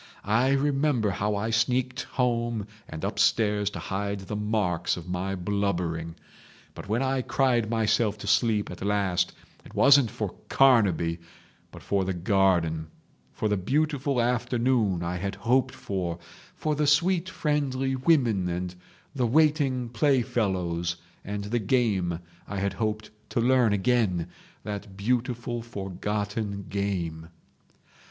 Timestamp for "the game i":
21.43-22.57